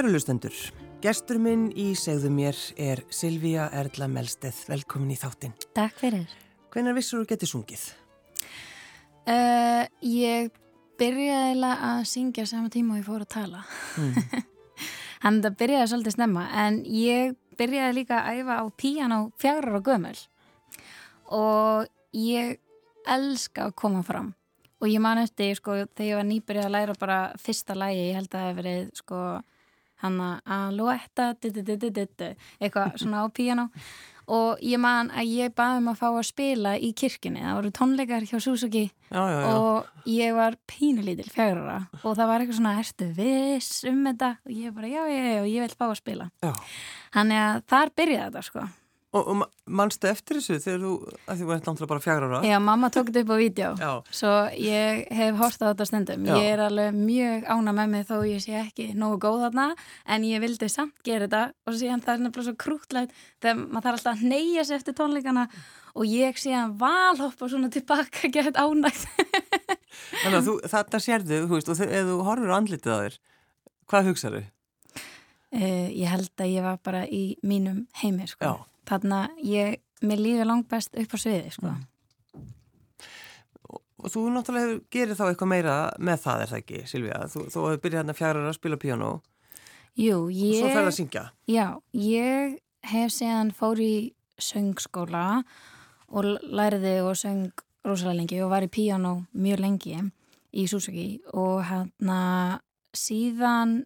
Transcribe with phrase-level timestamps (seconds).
[0.00, 0.54] Kærulustendur,
[1.04, 4.62] gestur minn í segðu mér er Silvíja Erla Melsteð.
[4.70, 5.52] Velkomin í þáttinn.
[5.76, 6.30] Takk fyrir.
[6.72, 7.82] Hvenar vissur þú getið sungið?
[9.28, 10.48] Uh, ég
[10.96, 13.60] byrjaði að syngja saman tíma og ég fór að tala.
[14.00, 14.40] Mm.
[15.20, 19.20] Þannig að það byrjaði svolítið snemma en ég byrjaði líka að æfa á píjan á
[19.44, 20.16] fjagrar og gömul
[21.28, 22.56] og ég
[23.04, 24.32] elska að koma fram
[24.80, 28.22] og ég man eftir sko þegar ég var nýbyrjað að læra bara fyrsta lægi, ég
[28.22, 29.24] held að það hef verið sko
[30.04, 33.68] hann að aluetta eitthvað svona á piano
[34.30, 37.72] og ég man að ég baði um að fá að spila í kirkini, það voru
[37.74, 39.54] tónleikar hjá Suzuki já, já, já.
[39.58, 44.34] og ég var pínulítil fjárara og það var eitthvað svona, erstu viss um þetta?
[44.46, 46.28] Og ég bara, já, já, já, ég vil fá að spila.
[47.10, 48.68] Þannig að þar byrjaði þetta sko
[49.10, 50.90] Og, og mannstu eftir þessu þegar þú,
[51.26, 52.40] að því þú ert náttúrulega bara fjagra ára?
[52.46, 53.70] Já, mamma tók þetta upp á vídeo,
[54.14, 56.28] svo ég hef á þetta stundum.
[56.28, 56.34] Já.
[56.38, 59.64] Ég er alveg mjög ána með mig þó ég sé ekki nógu góð þarna,
[60.14, 63.88] en ég vildi samt gera þetta og síðan það er nefnilega svo krútlegt þegar maður
[63.88, 65.46] þarf alltaf að neyja sér eftir tónleikana
[65.98, 69.10] og ég síðan valhoppa svona tilbaka þetta ánægt.
[70.22, 73.20] Þannig að þú, þetta sérðu, þú veist, og þegar þú horfur andlitið að þér,
[73.90, 74.46] hvað hugsaðu?
[75.50, 78.54] Uh, ég held að ég var bara í mínum heimi, sko.
[78.88, 81.72] Þarna ég, mér líður langt best upp á sviði sko.
[81.72, 81.90] Mm.
[84.00, 87.20] Og, þú náttúrulega gerir þá eitthvað meira með það er það ekki, Silvíða?
[87.32, 89.10] Þú, þú hefur byrjað hérna fjara að spila piano
[89.98, 90.54] Jú, ég...
[90.54, 91.24] Og svo ferði að syngja?
[91.50, 91.66] Já,
[91.98, 92.56] ég
[92.88, 93.94] hef séðan fór í
[94.40, 95.42] söngskóla
[96.10, 97.50] og læriði og söng
[97.84, 99.98] rosalega lengi og var í piano mjög lengi
[100.50, 102.22] í Suzuki og hérna
[102.96, 103.82] síðan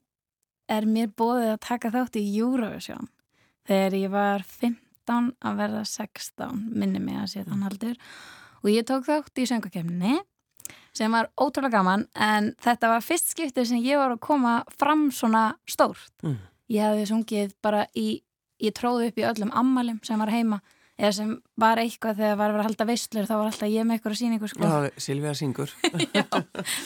[0.71, 3.11] er mér bóðið að taka þátt í Eurovision
[3.69, 7.97] þegar ég var 15 15 að verða 16 minni mig að sé þann haldur
[8.65, 10.21] og ég tók þátt í söngakefni
[10.95, 15.11] sem var ótrúlega gaman en þetta var fyrst skiptið sem ég var að koma fram
[15.13, 16.13] svona stórt.
[16.23, 16.39] Mm.
[16.71, 18.23] ég hefði sungið bara í
[18.63, 20.61] ég tróði upp í öllum ammalum sem var heima
[20.95, 23.85] eða sem var eitthvað þegar var að vera að halda veistlur þá var alltaf ég
[23.85, 24.63] með eitthvað síningu sko.
[24.63, 25.73] Já, Silvíða syngur.
[26.15, 26.23] Já,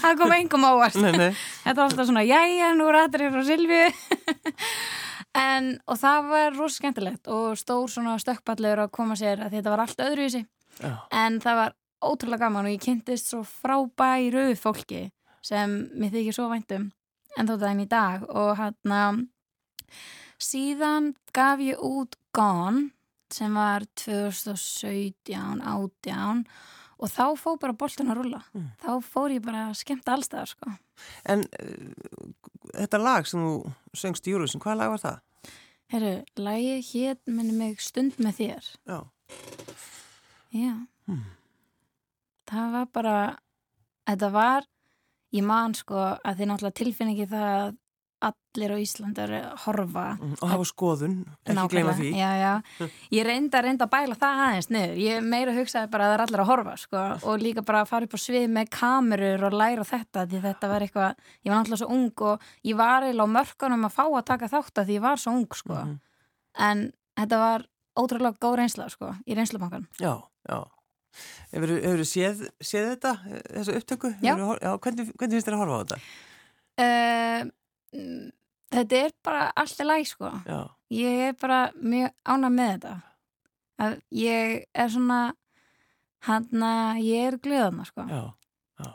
[0.00, 3.90] það kom engum ávart Þetta var alltaf svona, jæja, nú er þetta frá Silvíu
[5.38, 9.74] En, og það var rosa skemmtilegt og stór svona stökkpallur að koma sér að þetta
[9.74, 10.46] var allt öðru í sig
[10.78, 10.92] Já.
[11.14, 15.08] en það var ótrúlega gaman og ég kynntist svo frábæru fólki
[15.44, 16.90] sem mér þykir svo væntum
[17.38, 19.20] en þótt aðeins í dag og hann að
[20.42, 22.90] síðan gaf ég út Gone
[23.34, 26.44] sem var 2017 átján
[26.98, 28.68] og þá fóð bara boltin að rulla mm.
[28.82, 30.72] þá fór ég bara að skemmta allstaðar sko.
[31.30, 32.30] En uh,
[32.72, 33.52] þetta lag sem þú
[33.96, 35.20] söngst í Júruvísin, hvað lag var það?
[35.88, 38.66] Herru, lagi hér minni mig stund með þér.
[38.84, 38.98] Já.
[40.52, 40.74] Já.
[41.08, 41.22] Hmm.
[42.48, 43.14] Það var bara
[44.10, 44.66] þetta var,
[45.32, 47.78] ég man sko að þið náttúrulega tilfinningi það
[48.18, 51.14] allir á Íslandi að horfa mm, og hafa skoðun,
[51.46, 52.88] ekki gleyma því já, já.
[53.14, 56.24] ég reynda, reynda að bæla það aðeins niður, ég meira hugsaði bara að það er
[56.24, 59.58] allir að horfa sko, og líka bara að fara upp á svið með kamerur og
[59.60, 63.30] læra þetta því þetta var eitthvað, ég var náttúrulega svo ung og ég var eiginlega
[63.30, 65.76] á mörkunum að fá að taka þátt að því ég var svo ung sko.
[65.76, 66.00] mm -hmm.
[66.68, 66.92] en
[67.22, 67.68] þetta var
[67.98, 70.18] ótrúlega góð reynsla sko, í reynslubankan Já,
[70.48, 70.66] já
[71.52, 73.12] Hefur þú séð, séð þetta,
[73.56, 74.10] þessu upptöku?
[74.22, 75.98] Já, já Hvernig, hvernig finnst þér að horfa á þetta?
[76.78, 77.48] Uh,
[77.92, 80.32] þetta er bara alltaf læg sko.
[80.46, 80.60] Já.
[80.90, 82.94] ég er bara mjög ána með þetta.
[83.78, 85.20] Að ég er svona
[86.26, 88.06] hann að ég er glöðana sko.
[88.08, 88.24] Já,
[88.82, 88.90] já.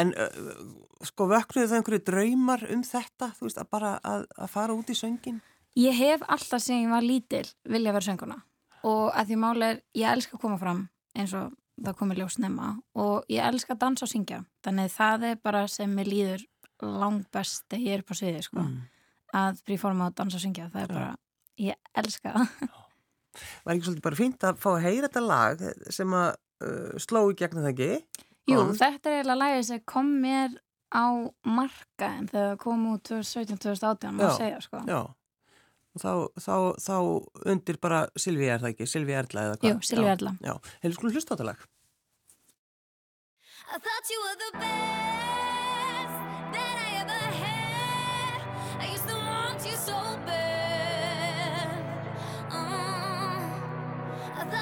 [0.00, 0.58] En uh,
[1.04, 4.90] sko vöknuðu það einhverju draumar um þetta, þú veist, að bara að, að fara út
[4.90, 5.40] í söngin?
[5.78, 8.38] Ég hef alltaf sem ég var lítil vilja vera sönguna
[8.88, 10.84] og að því máli er, ég elska að koma fram
[11.18, 14.40] eins og það komið ljós nefna og ég elska að dansa og syngja.
[14.64, 16.44] Þannig það er bara sem ég líður
[16.86, 18.62] langt best þegar ég er på sviði sko.
[18.62, 18.76] mm.
[19.38, 21.10] að príforma að dansa og syngja það er bara,
[21.58, 22.78] ég elska það.
[23.64, 25.60] Var ekki svolítið bara fínt að fá að heyra þetta lag
[25.94, 26.30] sem að
[26.64, 28.24] uh, sló í gegnum það ekki?
[28.48, 28.72] Jú, og...
[28.78, 30.56] þetta er eiginlega lagið sem kom mér
[30.88, 31.06] á
[31.44, 34.82] marka en þegar það kom út 2017-2018 má segja sko.
[34.88, 35.00] Já,
[35.94, 36.54] og þá, þá,
[36.84, 36.96] þá
[37.54, 39.74] undir bara Silvi er það ekki, Silvi Erla eða hvað?
[39.74, 40.36] Jú, Silvi Erla.
[40.44, 40.54] Já,
[40.84, 41.66] hefur skulum hlusta á þetta lag.
[43.68, 45.37] I thought you were the best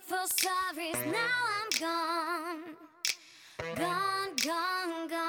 [0.00, 0.96] for sorries.
[1.12, 2.76] Now I'm gone.
[3.76, 5.21] Gone, gone, gone.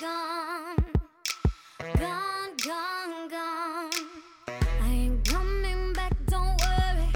[0.00, 0.76] Gone.
[1.98, 3.90] Gone, gone, gone.
[4.82, 7.10] I ain't coming back, don't worry.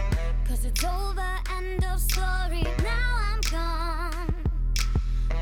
[0.47, 2.63] Cause it's over, end of story.
[2.83, 4.35] Now I'm gone.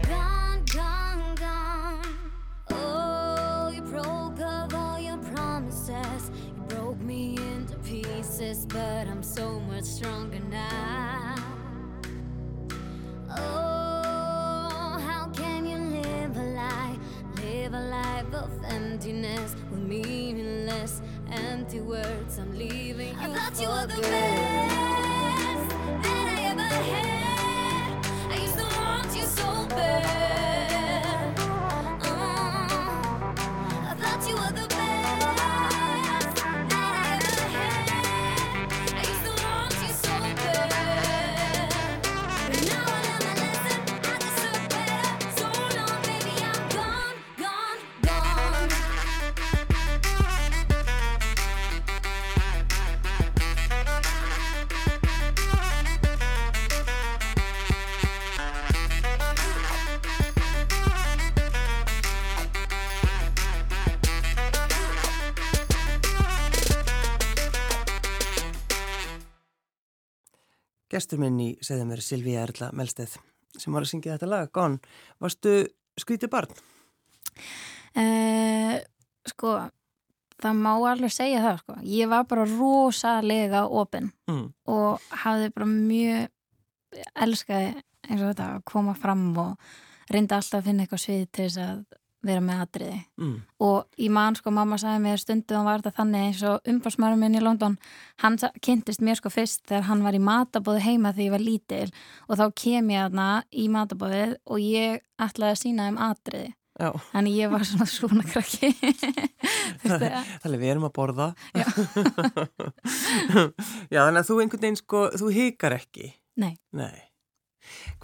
[0.09, 2.15] Gone, gone, gone.
[2.71, 4.41] Oh, you broke
[4.75, 6.31] all your promises.
[6.57, 10.41] You broke me into pieces, but I'm so much stronger
[21.69, 22.39] empty words.
[22.39, 23.15] I'm leaving you.
[23.21, 24.48] I thought you were the best
[70.99, 73.13] Gestur minn í segðu mér Silvíja Erla Melsteð
[73.59, 74.79] sem var að syngja þetta lag, Gone.
[75.23, 75.53] Varstu
[75.99, 76.53] skrítið barn?
[77.99, 78.77] Uh,
[79.27, 79.55] sko,
[80.39, 81.77] það má alveg segja það, sko.
[81.89, 84.53] Ég var bara rosalega opinn Mm.
[84.69, 86.29] og hafði bara mjög
[87.17, 87.71] elskaði
[88.09, 89.57] eins og þetta að koma fram og
[90.13, 91.81] reyndi alltaf að finna eitthvað svið til þess að
[92.27, 92.99] vera með atriði.
[93.21, 93.35] Mm.
[93.63, 97.39] og ég man sko, mamma sagði mér stundum var þetta þannig eins og umbásmarum minn
[97.39, 97.79] í London
[98.25, 101.89] hann kynntist mér sko fyrst þegar hann var í matabóði heima þegar ég var lítil
[102.27, 106.93] og þá kem ég aðna í matabóðið og ég ætlaði að sína þeim atriði Já,
[107.11, 108.71] þannig ég var svona svona krakki
[110.43, 111.27] þannig við erum að borða.
[111.59, 111.67] Já.
[113.95, 116.13] Já, þannig að þú einhvern veginn sko, þú hikar ekki.
[116.39, 116.53] Nei.
[116.79, 117.09] Nei.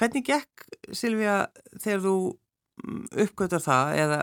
[0.00, 1.36] Hvernig gekk, Silvíja,
[1.78, 2.16] þegar þú
[3.12, 4.20] uppgötar það, eða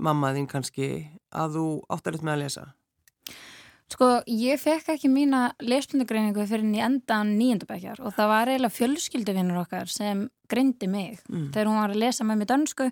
[0.00, 0.90] mamma þín kannski,
[1.30, 2.66] að þú áttar upp með að lesa?
[3.90, 9.62] Sko, ég fekk ekki mína lesblindugreiningu fyrir í endan nýjöndabækjar og það var eiginlega fjölskylduvinnur
[9.64, 11.18] okkar sem greindi mig.
[11.26, 11.48] Mm.
[11.50, 12.86] Þegar hún var að lesa með mér dönsku,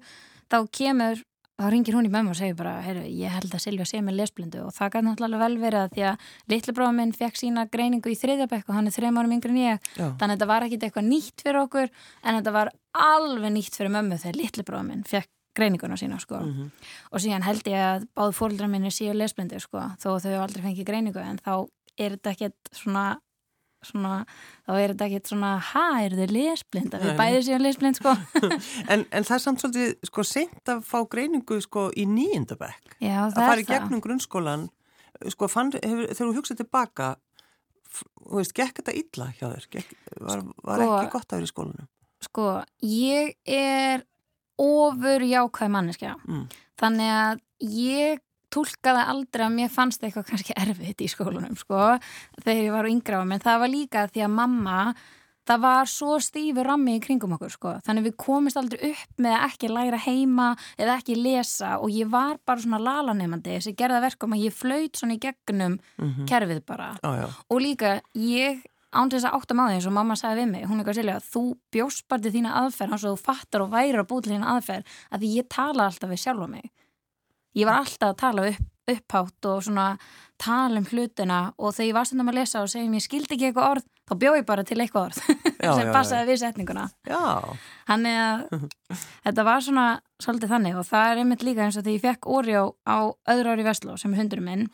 [0.50, 1.22] þá kemur,
[1.58, 4.20] þá ringir hún í mömmu og segir bara, heyrðu, ég held að Silvja sé með
[4.20, 7.64] lesblindu og það gæti náttúrulega vel verið að því að litli bróða minn fekk sína
[7.72, 9.88] greiningu í þriðjabæk og hann er þreim árum yngri en ég.
[9.96, 10.06] Já.
[10.20, 13.94] Þannig að þetta var ekkit eitthvað nýtt fyrir okkur en þetta var alveg nýtt fyrir
[13.96, 16.70] mömmu þegar litli bróða minn fekk greininguna sína sko Mm
[17.10, 20.62] og síðan held ég að báðu fóreldrar minni séu lesblindir sko, þó að þau aldrei
[20.62, 21.66] fengið greiningu en þá
[21.98, 23.04] er þetta ekkert svona,
[23.86, 24.24] svona
[24.66, 27.18] þá er þetta ekkert svona, ha, eru þau lesblind að Nei, við nei.
[27.20, 28.14] bæði séu lesblind sko
[28.92, 32.96] En, en það er samt svolítið sko seint að fá greiningu sko í nýjöndabæk.
[32.98, 34.66] Já, Að það fara er í það gegnum grunnskólan,
[35.34, 37.08] sko fann, hefur, þegar þú hugsað tilbaka,
[38.28, 39.68] þú veist, gekk þetta illa hjá þér?
[39.78, 41.88] Gekk, var, var Sko- ekki gott að vera í skólanum?
[42.28, 42.46] Sko,
[42.82, 44.02] ég er
[44.58, 46.48] ofur jákvæð manneskja Mm.
[46.82, 47.40] þannig að
[47.78, 48.18] ég
[48.54, 51.94] tólkaði aldrei að mér fannst eitthvað kannski erfitt í skólanum sko,
[52.42, 54.80] þegar ég var yngra á menn það var líka því að mamma
[55.48, 57.74] það var svo stífur rammi í kringum okkur sko.
[57.86, 62.10] þannig við komist aldrei upp með að ekki læra heima eða ekki lesa og ég
[62.12, 66.64] var bara svona lalanemandi sem gerða verkum að ég flaut svona í gegnum Mm kerfið
[66.66, 67.28] bara já.
[67.48, 68.62] og líka ég
[68.92, 70.98] án til þess að átta máði eins og mamma sagði við mig hún er eitthvað
[70.98, 74.22] sérlega, þú bjóst bara til þína aðferð hans og þú fattar og væri að búið
[74.24, 76.70] til þína aðferð að því ég tala alltaf við sjálfa mig
[77.56, 79.98] ég var alltaf að tala upp upphátt og svona
[80.40, 83.48] tala um hlutina og þegar ég var stundum að lesa og segjum ég skildi ekki
[83.50, 85.18] eitthvað orð, þá bjóð ég bara til eitthvað orð
[85.66, 87.22] Já, sem já, passaði við setninguna Já,
[87.90, 88.66] Þannig að
[89.26, 89.86] þetta var svona
[90.24, 92.98] svolítið þannig og það er einmitt líka eins og þegar ég fekk Oreo á
[93.34, 94.68] öðru ári Vestló sem er hundurum minn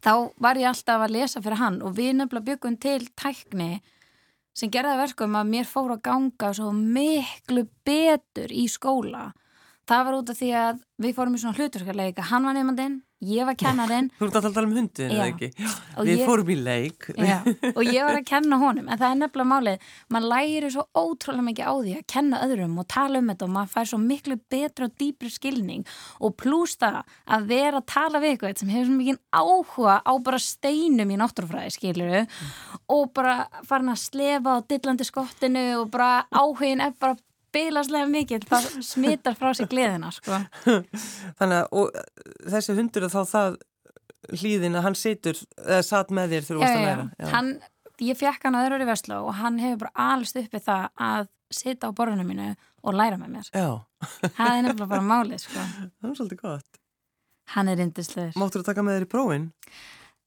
[0.00, 3.72] þá var ég alltaf að lesa fyrir hann og við nefnilega byggum til tækni
[4.56, 9.30] sem gerði það verkum að mér fór að ganga svo miklu betur í skóla.
[9.90, 13.46] Það var út af því að við fórum í svona hlutverkarleika, hann var nefndinn, ég
[13.48, 15.48] var kennarinn þú ert að tala um hundin, eða ekki?
[16.06, 17.06] Við ég- fórum í leik.
[17.16, 17.38] Já,
[17.72, 21.46] og ég var að kenna honum en það er nefnilega málið, mann læri svo ótrúlega
[21.48, 24.36] mikið á því að kenna öðrum og tala um þetta og maður fær svo miklu
[24.54, 25.86] betra og dýpri skilning
[26.20, 30.12] og pluss það að vera að tala við eitthvað sem hefur svo mikið áhuga á
[30.30, 32.22] bara steinum í náttúrufræði skiluru
[32.92, 33.34] og bara
[33.66, 37.16] farin að slefa á dillandi skottinu og bara áhugin er bara
[37.54, 40.38] bilaslega mikið, það smittar frá sig gleðina sko.
[41.40, 41.98] Þannig að og,
[42.54, 43.58] þessi hundur þá það
[44.36, 47.30] hlýðin að hann situr, eða satt með þér þegar þú varst að læra.
[47.34, 47.52] Hann,
[48.06, 51.30] ég fekk hann að öðru í Vestló og hann hefur bara alist uppi það að
[51.50, 52.50] sita á borðinu mínu
[52.86, 53.48] og læra með mér.
[53.50, 53.70] Já,
[54.36, 55.64] Það er nefnilega bara málið, sko.
[56.00, 56.78] það er svolítið gott.
[57.56, 58.36] Hann er indislegur.
[58.38, 59.48] Máttur þú taka með þér í prófin?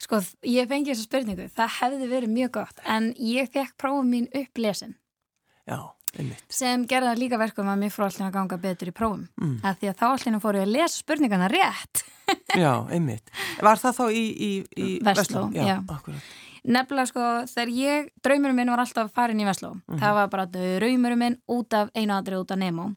[0.03, 0.19] Sko,
[0.51, 1.45] ég fengi þessa spurningu.
[1.55, 4.97] Það hefði verið mjög gott, en ég fekk prófum mín upplesin
[5.63, 5.77] Já,
[6.17, 6.45] einmitt.
[6.49, 9.27] sem gerði það líka verkum að mér fór allir að ganga betur í prófum.
[9.41, 9.57] Mm.
[9.63, 12.03] Af því að þá allir fór ég að lesa spurningana rétt.
[12.63, 13.33] Já, einmitt.
[13.61, 15.77] Var það þá í, í, í Versló, Já, já.
[15.91, 16.33] akkurat.
[16.63, 19.73] Nefnilega sko, þegar ég, draumurum minn var alltaf farin í Vestló.
[19.99, 22.93] Það var bara draumurum minn út af einu aðri út af Nemo.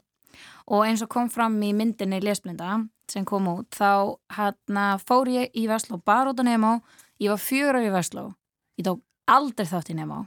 [0.71, 2.77] Og eins og kom fram í myndinni Lesblinda
[3.11, 6.77] sem kom út, þá hana, fór ég í Vestló bara út af Nemo.
[7.23, 8.25] Ég var fjögur á í Vestló.
[8.79, 10.25] Ég tók aldrei þátt í Nemo.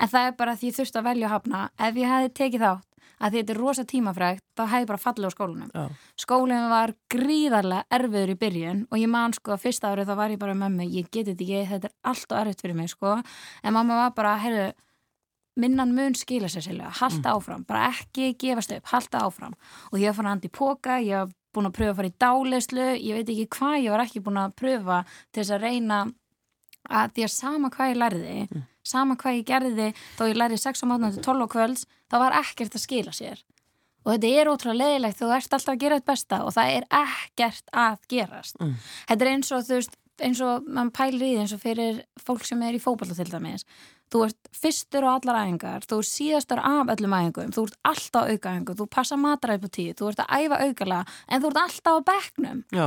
[0.00, 1.62] En það er bara því ég þurfti að velja að hafna.
[1.78, 2.88] Ef ég hefði tekið þátt,
[3.24, 5.70] að þetta er rosa tímafrægt, þá hefði bara fallið á skólanum.
[5.74, 5.84] Já,
[6.24, 10.40] Skólinn var gríðarlega erfiður í byrjun og ég man sko fyrsta árið þá var ég
[10.42, 13.14] bara með mig, ég geti þetta ekki, þetta er allt og erfitt fyrir mig sko,
[13.62, 14.66] en mamma var bara, heyrðu,
[15.62, 19.54] minnan mun skila sér sérlega, halda áfram, bara ekki gefast upp, halda áfram.
[19.92, 22.16] Og ég var fann að handi póka, ég var búin að pröfa að fara í
[22.24, 26.00] dáleyslu, ég veit ekki hvað ég var ekki búin að pröfa til þess að reyna
[26.90, 29.88] að því að sama hvað ég lærði, sama hvað ég gerði
[30.18, 33.14] þó ég lærði 6 á mátna til 12 á kvölds, þá var ekkert að skila
[33.16, 33.42] sér.
[34.04, 36.88] Og þetta er ótrúlega leiðilegt þú ert alltaf að gera þetta besta og það er
[36.92, 38.58] ekkert að gerast.
[38.60, 38.74] Mm.
[39.08, 42.00] þetta er eins og þú veist eins og mann pælir í því eins og fyrir
[42.22, 43.64] fólk sem er í fótballa til dæmis.
[44.12, 48.28] Þú ert fyrstur á allar æfingar þú ert síðastur af öllum æfingum þú ert alltaf
[48.28, 51.60] á aukaæfingum, þú passa matræð på tíu þú ert að æfa aukala en þú ert
[51.64, 52.62] alltaf á bekknum.
[52.70, 52.86] Já,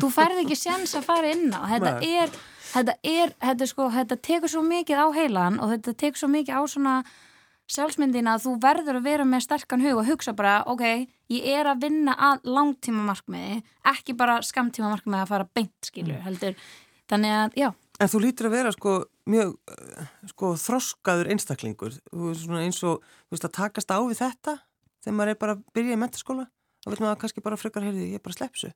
[0.00, 1.60] þú færð ekki sjans að fara inn á.
[1.74, 2.12] Þetta Nei.
[2.22, 2.38] er,
[2.74, 6.30] þetta er þetta, er sko, þetta tekur svo mikið á heilan og þetta tekur svo
[6.32, 6.96] mikið á svona
[7.70, 11.70] sjálfsmyndina að þú verður að vera með sterkan hug og hugsa bara, ok, ég er
[11.70, 13.62] að vinna að langtíma markmiði
[13.94, 16.58] ekki bara skamtíma markmiði að fara beint skilur, heldur,
[17.10, 17.70] þannig að já,
[18.02, 18.92] En þú lítur að vera sko
[19.30, 21.92] mjög uh, sko þroskaður einstaklingur.
[22.10, 24.54] Þú er svona eins og þú veist að takast á við þetta
[25.04, 26.46] þegar maður er bara að byrja í mentaskóla
[26.84, 28.72] þá vil maður kannski bara frekar heyrði ég bara slepp þessu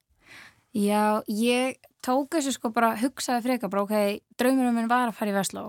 [0.76, 5.32] já, ég tók þessu sko bara, hugsaði freka bara, ok, draumurum minn var að fara
[5.32, 5.66] í Vestló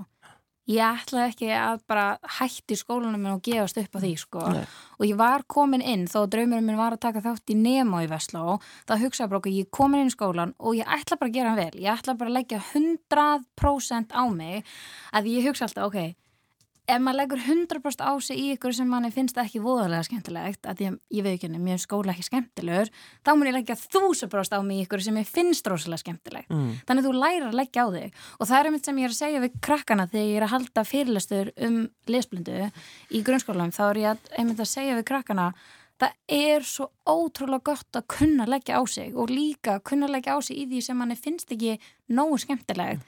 [0.69, 2.05] ég ætlaði ekki að bara
[2.37, 4.43] hætti skólanum minn og gefast upp á því sko.
[4.53, 4.65] Nei.
[4.99, 8.01] og ég var komin inn þó að draumurum minn var að taka þátt í Nemo
[8.03, 11.31] í Vestló þá hugsaði bara okkur, ég komin inn í skólan og ég ætla bara
[11.31, 14.65] að gera hann vel, ég ætla bara að leggja 100% á mig
[15.15, 16.28] að ég hugsa alltaf, ok
[16.89, 20.83] ef maður leggur 100% á sig í ykkur sem manni finnst ekki voðalega skemmtilegt að
[20.85, 22.91] ég, ég veit ekki henni, mér skóla ekki skemmtilegur
[23.25, 26.69] þá mun ég leggja 1000% á mig í ykkur sem ég finnst rosalega skemmtilegt mm.
[26.89, 28.23] þannig að þú lærir að leggja á þig.
[28.39, 30.53] Og það er einmitt sem ég er að segja við krakkana þegar ég er að
[30.55, 31.77] halda fyrirlestur um
[32.09, 32.71] lesblindu
[33.09, 35.51] í grunnskólanum þá er ég að, einmitt að segja við krakkana
[35.99, 40.39] það er svo ótrúlega gott að kunna leggja á sig og líka kunna leggja á
[40.41, 41.75] sig í því sem manni finnst ekki
[42.15, 43.03] nógu skemmtilegt.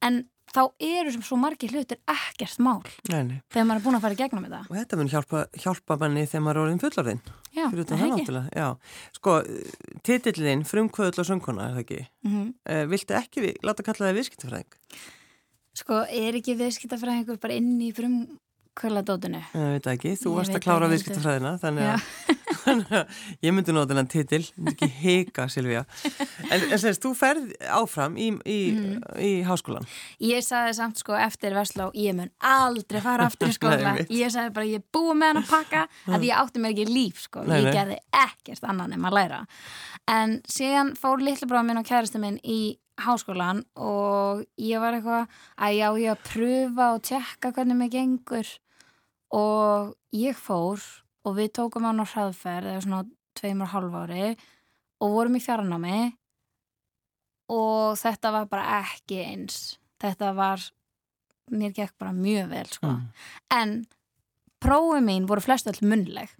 [0.00, 2.80] En þá eru sem svo margir hlutir ekkert mál
[3.10, 3.36] nei, nei.
[3.52, 4.60] þegar maður er búin að fara í gegnum þetta.
[4.66, 8.10] Og þetta mun hjálpa, hjálpa manni þegar maður er orðin fullorðin Já, það það ekki?
[8.14, 8.68] náttúrulega já.
[9.18, 9.36] sko,
[10.06, 12.02] titillin frumkvöðl og söngkona er það ekki?
[12.26, 14.78] Mm uh, viltu ekki vi, láta kalla það viðskiptafræðing?
[15.80, 19.42] Sko, er ekki viðskiptafræðingur bara inn í frumkvöladótinu?
[19.54, 22.38] ég veit það ekki, þú varst veit að klára viðskiptafræðina þannig að
[23.44, 25.82] ég myndi nota þennan titil myndi ekki heika Silvía
[26.50, 29.00] en, en semst, þú ferð áfram í, í, Mhm.
[29.20, 29.86] í háskólan
[30.20, 33.94] Ég sagði samt sko eftir Vestló, ég mun aldrei fara aftur í skóla.
[34.08, 37.20] ég sagði bara, ég búið með hann að pakka að ég átti mér ekki líf
[37.26, 37.42] sko.
[37.46, 37.72] Nei, ég nei.
[37.74, 39.40] gerði ekkert annan en að læra.
[40.10, 45.28] En síðan fór litlu bráð minn og kæristu minn í háskólan og ég var eitthvað
[45.56, 48.48] að já, ég að pröfa og tjekka hvernig mig gengur
[49.32, 50.80] og ég fór
[51.24, 53.04] og við tókum hann á hraðferð eða svona
[53.38, 54.36] tveimur hálf ári
[55.00, 56.12] og vorum í fjarnámi
[57.50, 59.56] og þetta var bara ekki eins
[60.00, 60.62] þetta var
[61.50, 62.86] mér gekk bara mjög vel sko.
[62.86, 63.08] Mm.
[63.50, 63.72] en
[64.62, 66.30] prófið mín voru flest öll munleg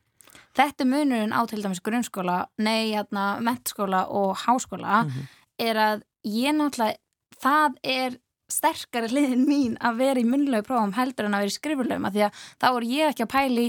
[0.57, 5.29] þetta munurinn á til dæmis grunnskóla nei, hérna, mentskóla og háskóla Mhm.
[5.59, 6.97] er að ég náttúrulega
[7.43, 8.19] það er
[8.53, 12.15] sterkari hliðin mín að vera í munlegu prófum heldur en að vera í skrifulegum af
[12.17, 13.67] því að þá er ég ekki að pæli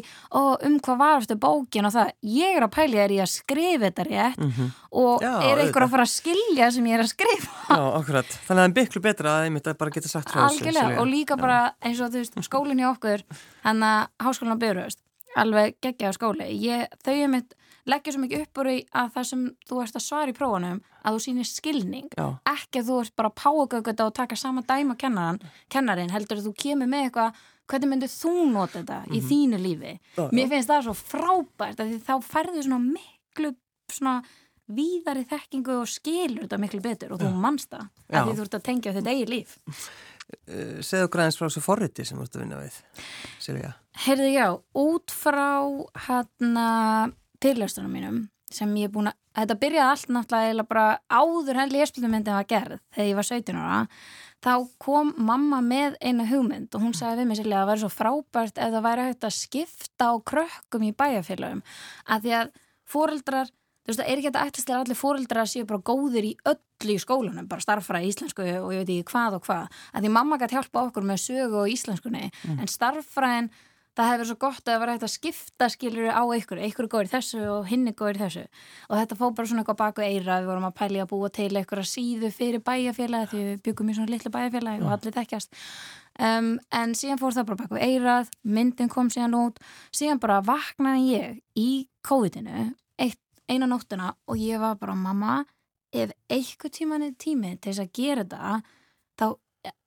[0.68, 3.86] um hvað var eftir bókin og það ég er að pæli er ég að skrifa
[3.90, 4.72] þetta rétt Mhm.
[4.92, 8.26] og Já, er einhver að fara að skilja sem ég er að skrifa Já, akkurat.
[8.26, 11.00] Þannig að það er miklu betra að einmitt að bara geta sagt frá þessu.
[11.00, 11.42] og líka Já.
[11.42, 13.24] bara eins og þú veist skólinn í okkur
[13.64, 15.00] hann að háskólan byrjast
[15.38, 17.54] alveg geggjaða skóli ég, þau er mitt
[17.90, 20.82] leggja svo mikið upp úr í að það sem þú ert að svara í prófunum
[21.02, 22.12] að þú sýnir skilning.
[22.18, 26.42] Já, ekki að þú ert bara að páagögga og taka sama dæma kennaran, kennarin heldur
[26.42, 29.96] að þú kemur með eitthvað hvernig myndir þú nota þetta í þínu lífi?
[30.18, 33.54] Já, mér finnst það svo frábært að þá færðu svona miklu
[33.92, 34.22] svona
[34.72, 38.58] víðari þekkingu og skilur þetta miklu betur og þú manst það að því þú ert
[38.58, 39.58] að tengja þetta eigi líf.
[40.48, 42.78] Uh, segðu okkur aðeins frá þessu forriti sem þú ert að vinna við,
[43.44, 43.72] Silja.
[44.06, 44.46] Heyrðu já,
[44.80, 45.50] út frá
[46.08, 46.68] hérna
[47.42, 48.22] fyrirlestunum mínum
[48.52, 52.82] sem ég er búin að, þetta byrjaði allt náttúrulega bara áður henni lésbildumyndin var gerð
[52.96, 53.80] þegar ég var 17 ára
[54.42, 57.84] þá kom mamma með eina hugmynd og hún sagði við mig sérlega að það væri
[57.84, 61.64] svo frábært ef það væri hægt að skipta á krökkum í bæjarfélagum
[62.12, 62.54] að því að
[62.92, 66.28] fóreldrar þú veist það er ekki að ættast til að allir fóreldrar séu bara góðir
[66.28, 69.80] í öllu í skólanum bara starffræði íslensku og ég veit ekki hvað og hvað.
[69.94, 73.50] Að því mamma gæti hjálpa okkur með sögu og íslenskunni en starffræðin
[73.98, 76.90] það hefur verið svo gott að það var hægt að skipta skilur á ykkur er
[76.92, 78.44] góður þessu og hinn er góður þessu.
[78.90, 81.50] Og þetta fóð bara svona eitthvað baku eira, við vorum að pæli að búa til
[81.52, 85.64] eitthvað síðu fyrir bæjarfélagi því við byggum í svona litlu bæjarfélagi og allir þekkjast.
[86.22, 89.60] Um, en síðan fór það bara baku eirað myndin kom síðan út.
[89.96, 91.72] Síðan bara vaknaði ég í
[92.08, 92.72] COVID-inu
[93.52, 95.42] eina nóttuna og ég var bara mamma
[95.92, 98.62] ef eitthvað tíman er tími til þess að gera þetta
[99.20, 99.26] þá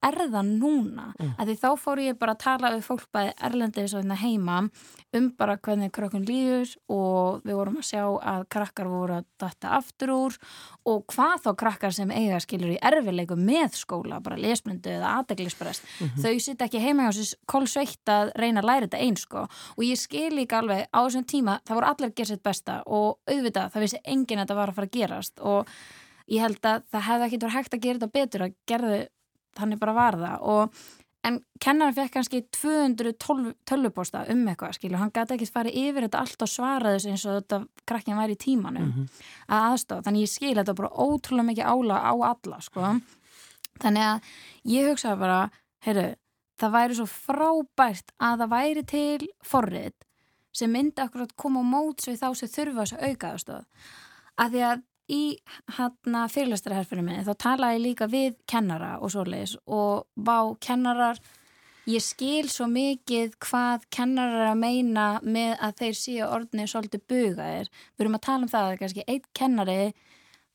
[0.05, 1.07] er það núna?
[1.19, 1.33] Mm.
[1.39, 4.59] því þá fór ég bara að tala við fólk bæði erlendis og hérna heima
[5.17, 9.73] um bara hvernig krakkun líður og við vorum að sjá að krakkar voru að datta
[9.79, 10.39] aftur úr
[10.91, 15.89] og hvað þá krakkar sem eiga skilur í erfileikum með skóla, bara lesblindu eða aðeglisprest,
[16.21, 19.47] þau sitt ekki heima hjá sér kolsveitt að reyna að læra þetta eins sko.
[19.79, 22.81] Og ég skil líka alveg á þessum tíma, það voru allir að gera sitt besta
[22.85, 25.75] og auðvitað, það vissi enginn að þetta var að fara að gerast og
[26.31, 29.01] ég held að það hefði ekki verið hægt að gera þetta betur að gerðu
[29.59, 30.37] þannig bara var það.
[30.55, 30.85] Og
[31.25, 36.21] en kennarinn fekk kannski 212 tölvuposta um eitthvað skilu, hann gæti ekki farið yfir þetta
[36.21, 38.91] allt og svara þessu eins og þetta krakkin væri í tímanum
[39.49, 42.93] að aðstofa, þannig ég skil þetta bara ótrúlega mikið ála á alla sko.
[43.83, 44.35] þannig að
[44.75, 45.41] ég hugsaði bara,
[45.87, 46.09] heyrðu
[46.61, 49.95] það væri svo frábært að það væri til forrið
[50.55, 53.65] sem myndi akkurat koma á móts við þá sem þurfa þessu auka aðstof
[54.39, 55.37] að því að í
[55.77, 61.21] hann fyrirlestarherfinu minni þá talaði líka við kennara og svoleiðis og vá kennarar
[61.91, 67.71] ég skil svo mikið hvað kennarar að meina með að þeir séu orðinni svolítið bugaðir.
[67.95, 69.81] Við erum að tala um það að kannski einn kennari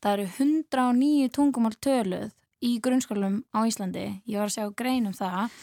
[0.02, 2.32] það eru 109 tungumál töluð
[2.66, 4.08] í grunnskólum á Íslandi.
[4.26, 5.54] Ég var að sjá grein um það.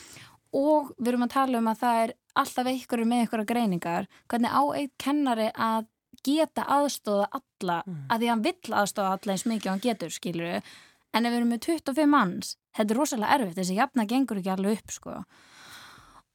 [0.56, 4.10] Og við erum að tala um að það er alltaf einhverju með einhverja greiningar.
[4.32, 5.92] Hvernig á einn kennari að
[6.26, 10.48] geta aðstóða alla að því hann vill aðstóða alla eins mikið og hann getur skilur
[11.14, 14.54] en ef við erum með 25 manns þetta er rosalega erfitt, þessi jafna gengur ekki
[14.54, 15.16] alveg upp sko.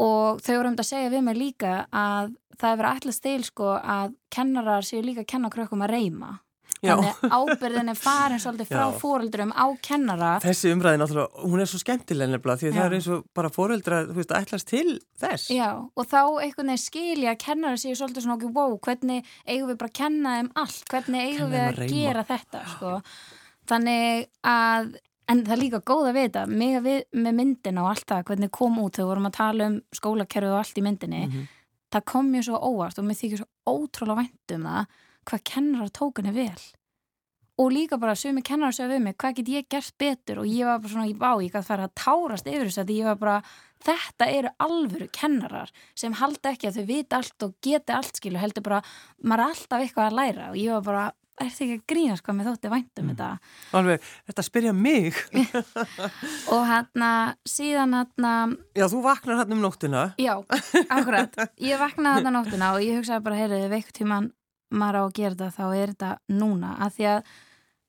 [0.02, 3.68] Og þau voru um að segja við mig líka að það hefur allir stil sko
[3.78, 6.32] að kennarar séu líka að kenna krökkum að reyma.
[6.82, 8.98] Þannig ábyrðin er farin svolítið frá Já.
[8.98, 13.08] fóreldurum á kennara Þessi umræði náttúrulega, hún er svo skemmtileg nefnilega því það er eins
[13.14, 15.46] og bara fóreldra, þú veist, ætlast til þess.
[15.54, 19.70] Já, og þá einhvern veginn skilja að kennara séu svolítið svona okkur, wow, hvernig eigum
[19.70, 22.96] við bara að kenna þeim allt, hvernig eigum við að að gera þetta, sko.
[23.70, 24.88] Þannig að,
[25.30, 28.78] en það er líka góð að vita, við með myndina og allt það, hvernig kom
[28.82, 31.46] út þegar við vorum að tala um skólakerfið og allt í myndinni, Mhm.
[31.92, 34.86] það kom mér svo óvart og mér þykir svo ótrúlega vænt um það,
[35.28, 36.62] hvað kennarar tók henni vel.
[37.60, 40.64] Og líka bara sumi kennarar segja við mig, hvað get ég gert betur og ég
[40.66, 43.34] var bara svona bá, ég gæti fara að tárast yfir þess að ég var bara,
[43.84, 48.40] þetta eru alvöru kennarar sem halda ekki að þau vita allt og geta allt skilu,
[48.40, 48.80] heldur bara,
[49.22, 51.04] maður er alltaf eitthvað að læra og ég var bara,
[51.42, 53.30] er þetta ekki að grínast hvað mér þótti vænt um þetta
[53.78, 55.22] Alveg, þetta spyrja mig.
[56.56, 57.10] og hérna,
[57.48, 58.32] síðan hérna
[58.80, 60.06] Já, þú vaknar hann um nóttina.
[60.16, 60.34] já,
[60.88, 64.32] akkurat ég vaknaði þarna nóttina og ég hugsaði bara heyrðu, ef eitthvað tíman
[64.72, 67.34] maður á að gera þetta þá er þetta núna, af því að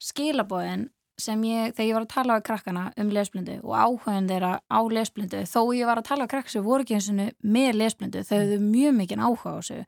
[0.04, 0.90] skilabóðin
[1.24, 4.80] sem ég, þegar ég var að tala við krakkana um lesblindu og áhugin þeirra á
[4.90, 7.20] lesblindu, þó ég var að tala við krakk sem voru ekki eins og
[7.56, 9.80] með lesblindu þau hefðu mjög mikinn áhuga á þessu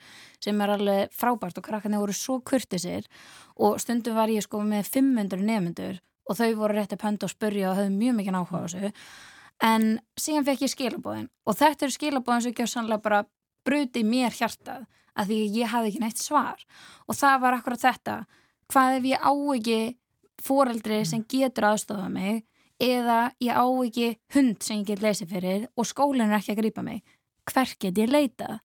[0.46, 3.10] sem er alveg frábært og krakkarnir voru svo kurtisir
[3.58, 5.98] og stundum var ég sko með 500 nefnendur
[6.30, 8.94] og þau voru rétti pönd og spurja og höfðu mjög mikið áhuga á þessu.
[9.66, 9.84] En
[10.20, 13.24] síðan fekk ég skilabóðin og þetta eru skilabóðin sem ekki á sannlega bara
[13.66, 16.66] bruti mér hjartað að því ég hafði ekki neitt svar.
[17.08, 18.18] Og það var akkurat þetta.
[18.72, 19.80] Hvað ef ég á ekki
[20.46, 22.44] foreldri sem getur aðstofað mig
[22.82, 26.62] eða ég á ekki hund sem ég get lesið fyrir og skólinn er ekki að
[26.64, 27.02] grípa mig?
[27.46, 28.60] Hver get ég leitað?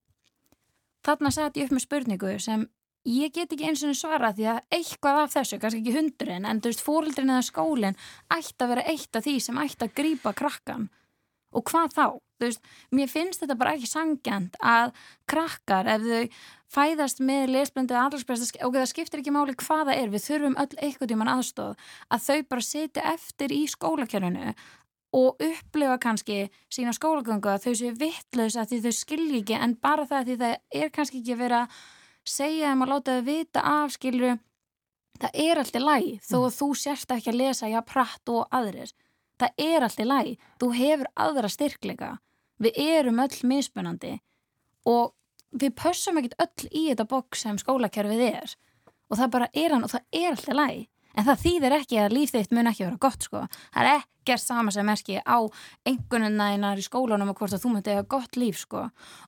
[1.05, 2.65] Þarna satt ég upp með spurningu sem
[3.09, 6.59] ég get ekki eins og svara því að eitthvað af þessu, kannski ekki hundurinn en
[6.61, 8.01] þú veist, fóreldrin eða skólinn
[8.35, 10.89] ætti að vera eitt af því sem ætti að grípa krakkan
[11.51, 12.05] og hvað þá?
[12.41, 14.91] Veist, mér finnst þetta bara ekki sangjant að
[15.29, 20.25] krakkar ef þau fæðast með lesblöndið aðhalspresta og það skiptir ekki máli hvaða er, við
[20.27, 24.53] þurfum öll eitthvað tíman aðstóð að þau bara setja eftir í skólakjörnunu
[25.11, 26.37] og upplifa kannski
[26.71, 30.29] sína skólagöngu að þau séu vittlaus að því þau skilji ekki en bara það að
[30.29, 31.65] því það er kannski ekki að vera
[32.23, 34.37] segja þeim að láta þau vita af skilju
[35.21, 38.91] það er alltaf læg þó að þú sérst ekki að lesa já pratt og aðrir.
[39.41, 42.11] Það er alltaf læg, þú hefur aðra styrkleika,
[42.61, 44.19] við erum öll mismunandi
[44.89, 45.13] og
[45.51, 48.55] við pössum ekkert öll í þetta bóks sem skólakerfið er.
[49.11, 52.13] Og það bara er hann og það er alltaf læg en það þýðir ekki að
[52.15, 53.41] líf þitt mun ekki vera gott sko,
[53.73, 55.37] það er ekkert sama sem merki á
[55.89, 58.85] einhvernunæðinar í skólanum og hvort að þú myndi hafa gott líf sko.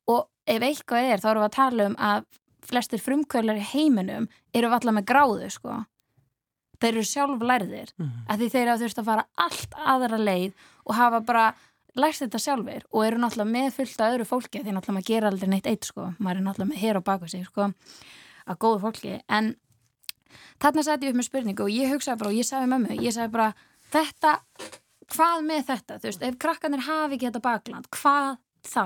[0.08, 2.30] Og ef eitthvað er þá erum við að tala um að
[2.64, 5.82] flestir frumkvölar í heiminum eru alltaf með gráðu sko.
[6.80, 8.24] Þeir eru sjálf lærðir mm -hmm.
[8.28, 10.54] að því þeir hafa þurft að fara allt aðra leið
[10.86, 11.46] og hafa bara
[12.00, 15.30] lært þetta sjálfur og eru náttúrulega með fullt að öðru fólki því náttúrulega maður gera
[15.30, 17.68] aldrei neitt eitt sko maður er náttúrulega með hér á baku sig sko
[18.50, 19.54] að góðu fólki en
[20.62, 23.16] þarna sæti ég upp með spurningu og ég hugsaði bara og ég sagði mömmu, ég
[23.16, 23.52] sagði bara
[23.94, 24.34] þetta,
[25.14, 28.86] hvað með þetta þú veist, ef krakkanir hafi ekki þetta bakland hvað þá?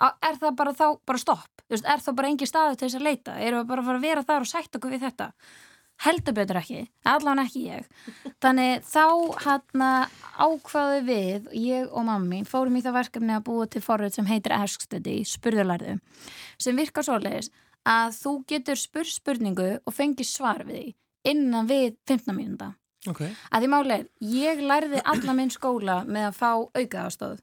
[0.00, 1.64] Er það bara þá, bara stopp?
[1.66, 3.34] Þú veist, er það bara engi staðu til þess að leita?
[3.36, 5.26] Erum við bara að vera þar og sætt okkur við þetta?
[6.04, 7.88] Heldur betur ekki, allan ekki ég.
[8.42, 9.04] Þannig þá
[9.44, 9.86] hann
[10.40, 14.56] ákvaðu við ég og mammi fórum í það verkefni að búa til forrið sem heitir
[14.56, 15.98] Ask Study, spurðularðu
[16.60, 17.52] sem virkar svoleiðis
[17.88, 22.74] að þú getur spurð spurningu og fengir svar við því innan við 15 mínúnda
[23.08, 23.30] Okay.
[23.48, 27.38] að því málega, ég lærði alla minn skóla með að fá aukaðastóð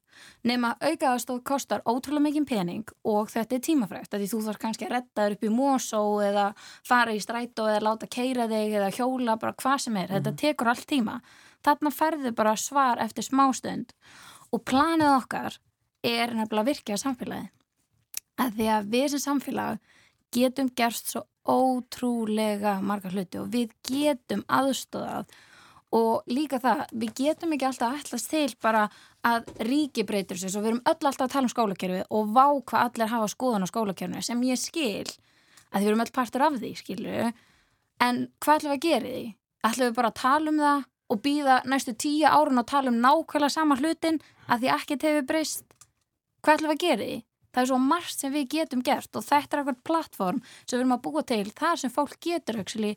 [0.45, 4.93] nema aukaðastóð kostar ótrúlega mikið pening og þetta er tímafrægt því þú þarf kannski að
[4.93, 6.45] retta þér upp í mósó eða
[6.85, 10.11] fara í strætó eða láta keira þig eða hjóla, bara hvað sem er.
[10.11, 10.39] Mm þetta mhm.
[10.43, 11.19] tekur allt tíma.
[11.65, 13.97] Þarna ferðu bara svar eftir smástönd
[14.53, 15.57] og planið okkar
[16.05, 17.49] er nefnilega að virkja samfélagi
[18.37, 19.81] að því að við sem samfélag
[20.33, 25.31] getum gerst svo ótrúlega marga hluti og við getum aðstóðað
[25.95, 28.87] og líka það, við getum ekki alltaf allast til bara
[29.27, 32.45] að ríki breytur sér, svo við erum öll alltaf að tala um skólakerfi og vá
[32.59, 35.07] hvað allir hafa skoðan á skólakerfinu sem ég skil
[35.71, 37.31] að við erum öll partur af því, skilju
[38.03, 39.23] en hvað ætlum við að gera því?
[39.67, 42.99] ætlum við bara að tala um það og býða næstu tíu árun og tala um
[43.03, 45.63] nákvæmlega sama hlutin að því ekkert hefur breyst
[46.43, 47.17] hvað ætlum við að gera því?
[47.55, 50.81] Það er svo margt sem við getum gert og þetta er eitthvað plattform sem við
[50.81, 52.91] erum að búa til þar sem fólk getur actually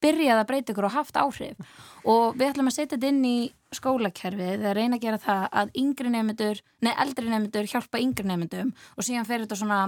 [0.00, 1.72] byrjað að breyta ykkur og haft áhrif
[2.08, 3.38] og við ætlum að setja þetta inn í
[3.76, 8.72] skólakerfið eða reyna að gera það að yngri nefndur, nei eldri nefndur hjálpa yngri nefndum
[8.96, 9.80] og síðan fer þetta svona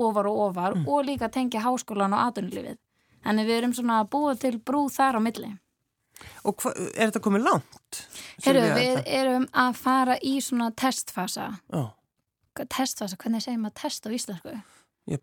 [0.00, 0.86] ofar og ofar mm.
[0.88, 2.78] og líka tengja háskólan og aðunlífið.
[3.24, 5.50] Þannig við erum svona búið til brúð þar á milli.
[6.48, 8.02] Og hva, er þetta komið langt?
[8.44, 9.04] Herru, við þetta?
[9.20, 11.50] erum að fara í svona testfasa.
[11.76, 11.90] Oh.
[12.60, 14.56] Testfasa, hvernig segir maður test á íslensku?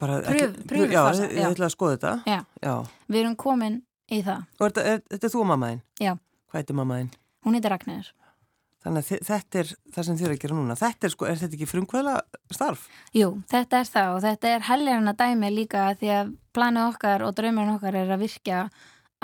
[0.01, 0.19] Bara,
[0.67, 2.77] Pröf, já, ég, ætla að skoða þetta.
[3.07, 3.77] Við erum komin
[4.11, 4.45] í það.
[4.57, 5.83] Og þetta er, er, er þú og mammaðinn?
[6.01, 6.13] Já.
[6.47, 7.11] Hvað heitir mammaðinn?
[7.45, 8.13] Hún heitir Ragnarður.
[8.87, 10.75] Þannig að þetta er það sem þið eru að gera núna.
[10.79, 12.13] Þetta er sko, er þetta ekki frumkvæðla
[12.55, 12.83] starf?
[13.17, 17.25] Jú, þetta er það og þetta er helgarinn að dæmi líka því að planu okkar
[17.25, 18.61] og draumurinn okkar er að virkja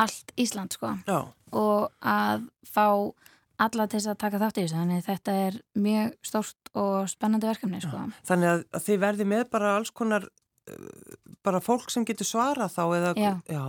[0.04, 0.96] allt Ísland sko.
[1.08, 1.20] Já.
[1.54, 2.88] Og að fá
[3.64, 4.80] alla til að taka þátt í þessu.
[4.82, 8.02] Þannig þetta er mjög stórt og spennandi verkefni sko.
[8.04, 8.22] Já.
[8.34, 10.28] Þannig að, að þið verði með bara alls konar
[11.44, 13.16] bara fólk sem getur svara þá eða...
[13.20, 13.34] Já.
[13.52, 13.64] Já.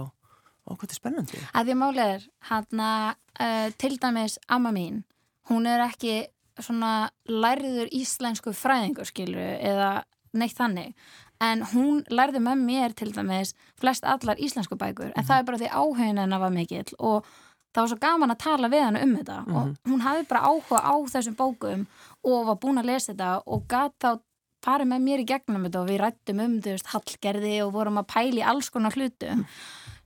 [0.64, 1.42] Og hvað er spennandi?
[1.52, 3.08] Að því málið er, hann að
[3.40, 5.02] uh, til dæmis amma mín,
[5.50, 6.24] hún er ekki
[6.62, 10.94] svona læriður íslensku fræðingur, skilru, eða neitt þannig.
[11.42, 15.28] En hún lærði með mér til dæmis flest allar íslensku bækur, en mm -hmm.
[15.28, 17.26] það er bara því áhugin hennar var mikill og
[17.74, 19.56] það var svo gaman að tala við hann um þetta mm -hmm.
[19.56, 19.92] og mhm.
[19.92, 21.86] hún hafi bara áhuga á þessum bókum
[22.22, 24.20] og var búin að lesa þetta og gata þá
[24.64, 27.98] farið með mér í gegnum þetta og við rættum um, þú veist, hallgerði og vorum
[27.98, 29.30] að pæli alls konar hlutu.
[29.34, 29.44] Mm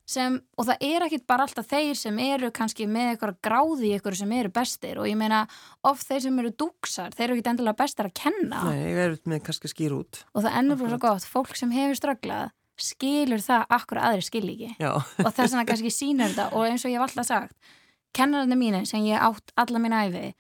[0.09, 4.17] sem, og það er ekkit bara alltaf þeir sem eru kannski með eitthvað gráði ykkur
[4.17, 5.43] sem eru bestir og ég meina
[5.87, 8.63] of þeir sem eru dúksar, þeir eru ekkit endilega bestar að kenna.
[8.71, 10.23] Nei, ég er með kannski skýr út.
[10.33, 14.45] Og það ennur bara svo gott, fólk sem hefur ströglað skilur það akkur aðri skil
[14.53, 14.93] ekki Já.
[15.27, 17.73] og þess vegna kannski sínur þetta og eins og ég hef alltaf sagt
[18.17, 20.31] kennararnir mínu sem ég átt alla mín æfi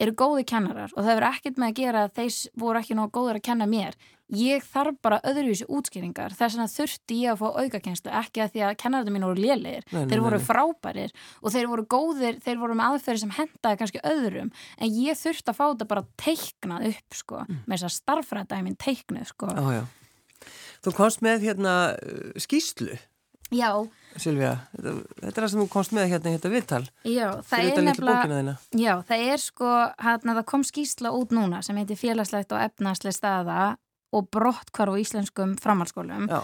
[0.00, 3.12] eru góði kennarar og það hefur ekkert með að gera að þeir voru ekki nóg
[3.14, 3.94] góður að kenna mér.
[4.34, 6.32] Ég þarf bara öðruvísi útskýringar.
[6.32, 9.84] Þess vegna þurfti ég að fá aukakenslu ekki að því að kennararnir mín voru lélegir.
[9.92, 11.12] Nei, nei, þeir voru frábærir
[11.44, 15.52] og þeir voru góðir, þeir voru með aðferði sem hendaði kannski öðrum en ég þurfti
[15.52, 17.60] að fá þetta bara teiknað upp sko, Mm.
[17.68, 19.52] með þess að starffræðdæmin teiknuð sko.
[20.84, 21.74] Þú komst með hérna
[22.40, 22.96] skýslu,
[23.54, 23.70] Já,
[24.16, 24.52] Silvía.
[24.76, 26.82] Þetta, þetta er það sem þú komst með hérna í þetta viðtal.
[27.04, 28.54] já, það er nefnilega.
[28.78, 29.70] Já, það er sko,
[30.04, 33.58] hérna það kom skýsla út núna sem heitir félagslegt og efnarslega staða
[34.14, 36.28] og brottkvarf á íslenskum framhalskólum.
[36.30, 36.42] Já,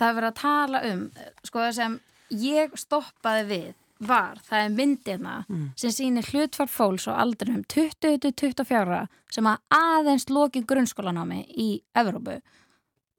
[0.00, 1.02] Það er verið að tala um,
[1.44, 1.98] sko það sem
[2.42, 3.74] ég stoppaði við
[4.08, 5.68] var, það er myndirna Mm.
[5.76, 12.40] sem sýnir hlutfall fólks á aldrinum 20-24 sem að aðeins loki grunnskólanámi í Evrópu.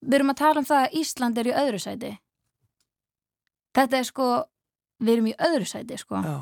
[0.04, 2.12] Við erum að tala um það að Ísland er í öðru sæti.
[3.74, 4.28] Þetta er sko,
[5.02, 6.36] við erum í öðru sæti sko já,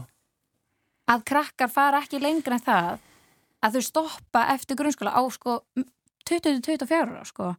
[1.11, 3.07] að krakkar fara ekki lengra en það
[3.61, 5.59] að þau stoppa eftir grunnskóla á sko
[6.27, 7.51] 20-24 ára sko.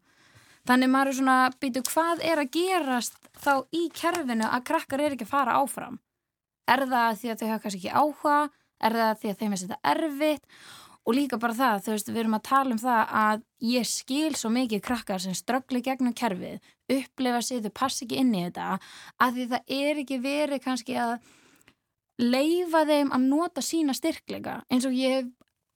[0.68, 5.16] Þannig maður er svona býtu hvað er að gerast þá í kerfinu að krakkar er
[5.16, 5.98] ekki að fara áfram.
[6.70, 8.37] Er það því að þau hafa kannski ekki áhuga?
[8.82, 10.46] Er það því að þeim er þetta erfitt?
[11.02, 13.40] Og líka bara það, þú veist, við erum að tala um það að
[13.72, 16.60] ég skil svo mikið krakkar sem ströggli gegnum kerfið,
[16.94, 18.78] upplifa sig, þau passi ekki inn í þetta,
[19.18, 21.16] að því það er ekki verið kannski að
[22.22, 25.30] leifa þeim að nota sína styrkleika eins og ég hef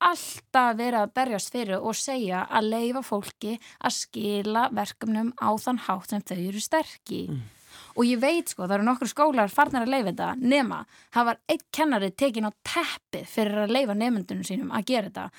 [0.07, 5.81] alltaf verið að berjast fyrir og segja að leifa fólki að skila verkefnum á þann
[5.89, 7.56] hátt sem þau eru sterki Mm.
[7.97, 10.83] Og ég veit sko, það eru nokkur skólar farnar að leifa þetta nema,
[11.15, 15.31] það var einn kennari tekin á teppið fyrir að leifa nefndunum sínum að gera þetta.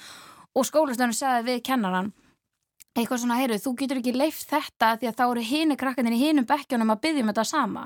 [0.57, 2.13] Og skólastöðunum sagði við kennaran
[2.97, 6.21] eitthvað svona, heyrðu, þú getur ekki leift þetta því að þá eru hini krakkanir í
[6.21, 7.85] hinum bekkjunum að byggja um þetta sama.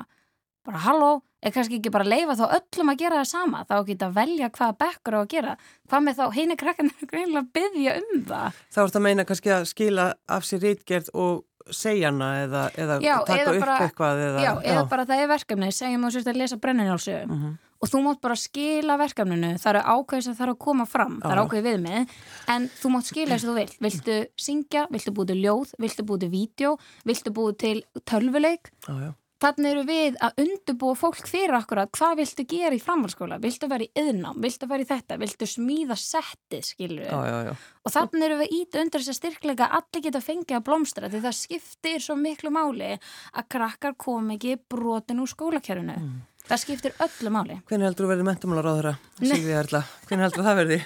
[0.62, 4.07] Bara halló, er kannski ekki bara leifa þá öllum að gera það sama, þá geta
[4.07, 5.55] að velja hvaða bekkur á að gera,
[5.89, 8.60] hvað með þá hini krakkanir að byggja um það?
[8.71, 13.02] Þá ertu að meina kannski að skila af sér rítgerð og segja hana eða, eða
[13.02, 16.08] Já, taka eða upp bara- eitthvað eða, já, eða bara það er verkefni, segjum að
[16.10, 17.58] þú sérst að lesa brenninjálsögu Mhm.
[17.82, 21.19] og þú mátt bara skila verkefninu það eru ákveðis að það er að koma fram
[21.21, 21.43] það er Já.
[21.45, 22.10] ákveðið viðmið
[22.47, 26.04] en þú mátt skila eins og þú vilt viltu syngja, viltu búið til ljóð viltu
[26.06, 29.13] búið til vídeo, viltu búið til tölvuleik já, já.
[29.41, 33.65] Þannig eru við að undurbúa fólk fyrir okkur að hvað viltu gera í framhalskóla viltu
[33.71, 37.54] vera í yðnám, viltu vera í þetta viltu smíða settið, skilur já, já, já.
[37.86, 41.10] og þannig eru við ít undir þess að styrkleika að allir geta fengið að blómstra
[41.12, 46.19] því það skiptir svo miklu máli að krakkar kom ekki brotin úr skólakerfinu Mm.
[46.47, 48.93] það skiptir öllu máli Hvernig heldur þú verið mentumálar á þeirra.
[49.21, 49.82] Silvía Erla?
[50.08, 50.80] Hvernig heldur það verði?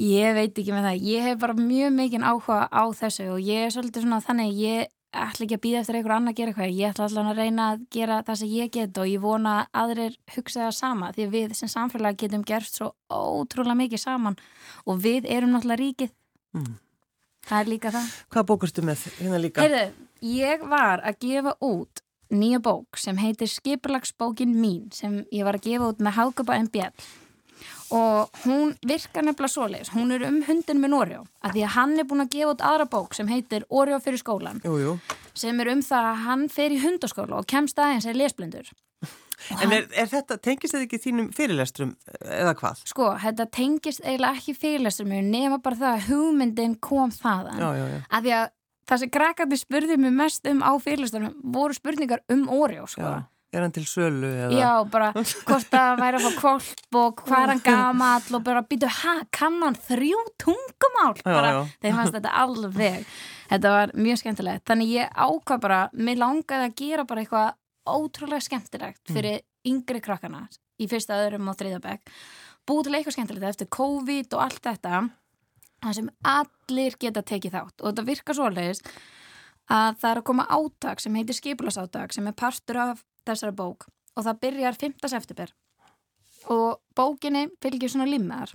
[0.00, 3.64] Ég veit ekki með það, ég hef bara mjög mikinn áhuga á þessu og ég
[3.66, 6.74] er svolítið svona þannig, ég ætla ekki að býða eftir einhver annar að gera eitthvað,
[6.78, 9.80] ég ætla allan að reyna að gera það sem ég get og ég vona að
[9.82, 14.38] aðrir hugsa það sama því við sem samfélag getum gert svo ótrúlega mikið saman
[14.86, 16.14] og við erum náttúrulega ríkið,
[16.50, 16.78] Mm.
[17.46, 18.06] það er líka það.
[18.30, 19.62] Hvað bókustu með hérna líka?
[19.62, 19.92] Heyrðu,
[20.22, 25.66] ég var að gefa út nýja bók sem heitir Skipulagsbókin mín sem ég var að
[25.68, 26.92] gefa út með Hákupa en Bjell
[27.90, 31.96] og hún virkar nefnilega svoleiðis, hún er um hundin minn Orjó að því að hann
[31.98, 34.92] er búin að gefa út aðra bók sem heitir Orjó fyrir skólan Jú, jú.
[35.34, 38.70] sem er um það að hann fer í hundaskóla og kemst aðeins er lesblindur
[39.50, 42.82] Og En er, er þetta, tengist þetta ekki þínum fyrirlestrum eða hvað?
[42.90, 47.68] Sko, þetta tengist eiginlega ekki fyrirlestur mér nema bara það að hugmyndin kom þaðan Já,
[47.78, 48.00] já, já.
[48.10, 48.48] að því að
[48.90, 53.14] það sem krakkandi spurði mig mest um á fyrirlestunum voru spurningar um Oreo sko.
[53.50, 54.50] Er hann til sölu eða?
[54.54, 58.62] Já, bara hvort það væri að fá kvolp og hvað er hann gamall og bara
[58.62, 61.16] býtu, ha, kann hann þrjú tungumál?
[61.26, 61.60] Bara, já.
[61.82, 63.08] þeim fannst þetta alveg.
[63.50, 64.64] Þetta var mjög skemmtilegt.
[64.70, 67.50] Þannig ég ákvað bara, mér langaði að gera bara eitthvað
[67.90, 69.14] ótrúlega skemmtilegt Mm.
[69.16, 70.44] fyrir yngri krakkana
[70.78, 72.12] í fyrsta, öðrum og þriðabæk.
[72.70, 75.00] Búið til eitthvað skemmtilegt eftir COVID og allt þetta
[75.80, 78.82] það sem allir geta tekið þátt og þetta virkar svoleiðis
[79.70, 83.02] að það er að koma átak sem heitir skipulasátak sem er partur af
[83.34, 85.06] þessara bók og það byrjar 5.
[85.12, 85.54] september.
[86.50, 88.54] Og bókinni fylgir svona limmaðar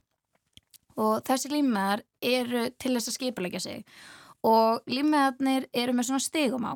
[0.95, 3.85] og þessi limmaðar eru til þess að skipulegja sig.
[4.45, 6.73] Og limmaðarnir eru með svona stigum á.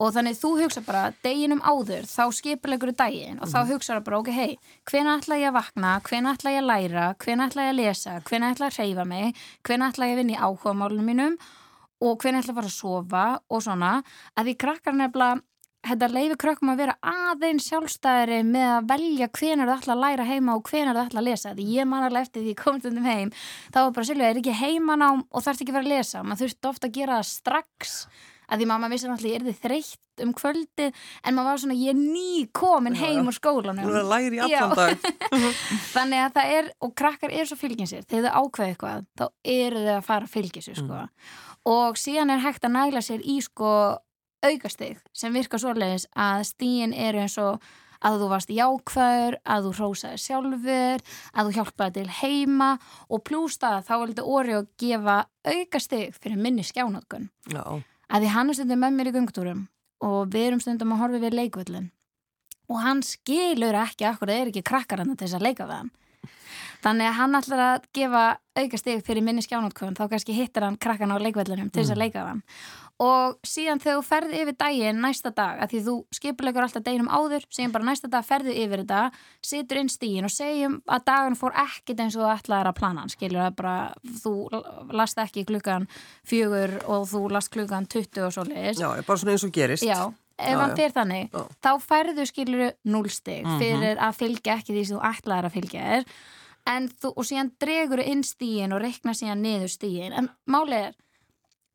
[0.00, 4.30] Og þannig þú hugsa bara deginum áður þá skipulegur daginn og þá hugsa bara ok,
[4.32, 4.54] hei,
[4.88, 5.90] hvena ætla ég að vakna?
[6.06, 8.14] Hvena ætla ég að læra, hvena ætla ég að lesa?
[8.24, 9.42] Hvena ætla ég að reyfa mig?
[9.68, 11.36] Hvena ætla ég að vinna í áhugamálunum mínum?
[12.00, 13.26] Og hvena ætla að fara að sofa?
[13.52, 13.92] Og svona
[14.32, 15.42] að því krakkar nefnilega
[15.86, 20.26] þetta leifi krökkum að vera aðeins sjálfstæðri með að velja hvenar það ætla að læra
[20.28, 21.54] heima og hvenar það ætla að lesa.
[21.56, 23.32] Því ég man alveg eftir því ég kom stundum heim
[23.70, 26.22] þá var bara Silvija, er ekki heimanám og þarf ekki að vera að lesa?
[26.26, 27.96] Maður þurfti ofta að gera það strax
[28.50, 31.76] að því mamma vissi náttúrulega ég er þið þreytt um kvöldið en maður var svona
[31.78, 33.86] ég er ný komin heim úr skólanum.
[33.86, 35.06] Nú er að læri í allan dag.
[35.94, 39.84] þannig að það er, og krakkar er svo fylginsir þegar þau ákveða eitthvað, þá eru
[39.86, 41.00] þau að fara að fylgja sér sko.
[41.70, 43.72] Og síðan er hægt að næla sér í sko
[44.46, 47.60] aukastig sem virkar svoleiðis að stíin eru eins og
[48.00, 51.02] að þú varst jákvæður, að þú hrósaði sjálfur,
[51.36, 52.70] að þú hjálpaði til heima
[53.12, 57.64] og plús það þá vildi orði að gefa aukastig fyrir minni skjánótkun Já,
[58.08, 59.64] að því hann er stundum með mér í gungtúrum
[60.00, 61.90] og við erum stundum að horfa við leikvöllin
[62.70, 65.80] og hann skilur ekki akkur það er ekki krakkar hann til þess að leika við
[65.80, 65.90] hann.
[66.80, 68.22] Þannig að hann ætlar að gefa
[68.56, 72.02] auka stig fyrir minni skjánótkun þá kannski hittir hann krakkan á leikvöllinum til þess að
[72.04, 72.42] leika við hann
[73.00, 77.08] og síðan þegar þú ferði yfir daginn næsta dag, að því þú skipulegur alltaf deginum
[77.08, 78.98] áður, segjum bara næsta dag ferði yfir þetta,
[79.42, 83.00] situr inn stígin og segjum að dagan fór ekkit eins og þú ætlaðir að plana
[83.06, 83.76] hann, skilur að bara
[84.20, 84.34] þú
[85.00, 85.88] last ekki klukkan
[86.28, 89.86] fjögur og þú last klukkan 20 og svo leiðis já, bara svona eins og gerist.
[89.88, 91.42] Já, ef Já, hann fer þannig Já.
[91.64, 93.58] þá færðu skiluru núlstig Mhm.
[93.60, 96.04] fyrir að fylgja ekki því sem þú ætlaðir að fylgja þér
[96.66, 100.94] en þú, og síðan dregur inn stígin og reikna síðan niður stígin en málið er,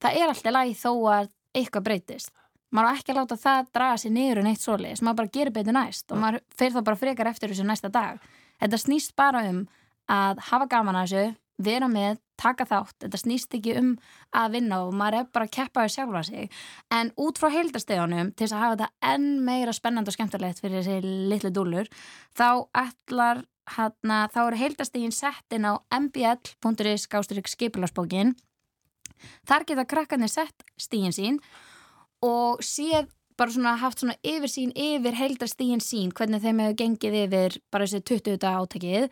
[0.04, 2.34] það er alltaf lægi þó að eitthvað breytist.
[2.76, 5.56] Maður á ekki að láta það draga sér niður en eitt svoleiðis, maður bara gerir
[5.56, 8.20] betur næst og maður fer þá bara frekar eftir þessu næsta dag.
[8.60, 9.66] Þetta snýst bara um
[10.12, 13.92] að hafa gaman að þessu, vera með taka þátt, þetta snýst ekki um
[14.36, 16.50] að vinna og maður er bara að keppa við sjálfa sig.
[16.92, 20.82] En út frá heildastegunum til þess að hafa þetta enn meira spennandi og skemmtilegt fyrir
[20.82, 21.92] þessi litlu dúlur
[22.36, 23.46] þá ætlar
[23.78, 28.36] hana, þá eru heildastegin sett inn á mbl.is skásturik skipilarsbókin
[29.48, 31.40] þar geta krakkarnir sett stígin sín
[32.26, 37.18] og séð bara svona haft svona yfir sín yfir heildastígin sín hvernig þeim hefur gengið
[37.26, 39.10] yfir bara þessi 20 daga átakið.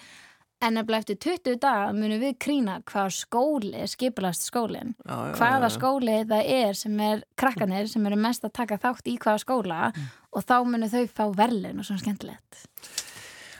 [0.63, 4.94] En nefnilega eftir 20 daga munum við krýna hvaða skóli skipilast skólinn.
[5.04, 8.78] Já, já, hvaða já, skóli það er sem er krakkanir sem eru mest að taka
[8.80, 10.06] þátt í hvaða skóla Mm.
[10.32, 12.63] og þá munu þau fá verðlun og svona skemmtilegt.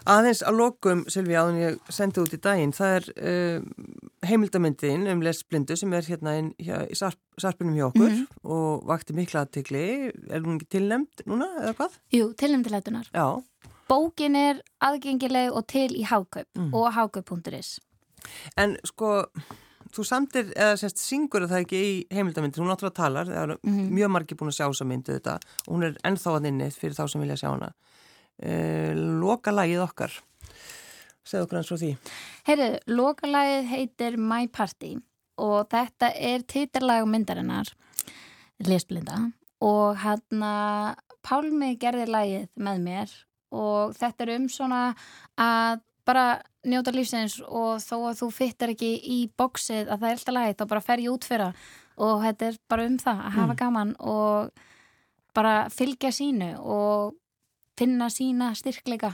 [0.08, 3.68] Aðeins að lokum, Silvi, áðun ég sendi út í daginn, það er uh,
[4.24, 8.28] heimildamyndin um lesblindu sem er hérna inn, hjá, í sarp, sarpinum hjá okkur Mhm.
[8.46, 10.12] og vakti mikla aðtegli.
[10.30, 11.98] Er hún ekki tilnæmt núna eða hvað?
[12.14, 13.44] Jú, tilnæmtileitunar Já,
[13.90, 16.74] Bókin er aðgengileg og til í Hákaup Mm.
[16.74, 17.80] og hákaup.is
[18.58, 19.26] en sko,
[19.92, 23.90] þú samtir, eða semst syngur það ekki í heimildamyndin, hún náttúrulega talar, það eru Mhm.
[23.92, 25.36] mjög margir búin að sjá þessa myndu þetta
[25.68, 27.74] og hún er ennþá að inni fyrir þá sem vilja sjá hana.
[28.42, 30.12] Uh, loka lagið okkar,
[31.28, 31.92] segðu okkur hans frá því.
[32.48, 34.96] Heyrðu, lokalagið heitir My Party
[35.42, 37.72] og þetta er titillag myndarinnar
[38.68, 39.32] lesblinda
[39.64, 43.12] og hann að Pálmi gerði lagið með mér
[43.56, 44.80] og þetta er um svona
[45.40, 46.26] að bara
[46.68, 50.58] njóta lífsins og þó að þú fyttar ekki í bóksið að það er alltaf lagið
[50.60, 51.54] þá bara fer ég út fyrir
[52.04, 53.60] og þetta er bara um það að hafa Mm.
[53.64, 54.52] gaman og
[55.34, 57.16] bara fylgja sínu og
[57.80, 59.14] finna sína styrkleika.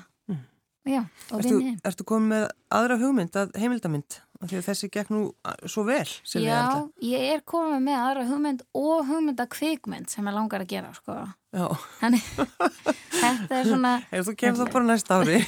[0.89, 2.47] Já, og vinni ertu komið með
[2.79, 4.19] aðra hugmynd að heimildamynd?
[4.39, 5.21] Að þessi gekk nú
[5.67, 6.85] svo vel, sem við Já, alltaf.
[7.03, 10.93] ég er komið með aðra hugmynd og hugmynd að kvikmynd sem ég langar að gera
[10.95, 11.17] sko.
[11.51, 11.65] Já,
[11.99, 12.29] Þannig,
[13.19, 15.41] þetta er svona ef þú kemur það bara næsta ári.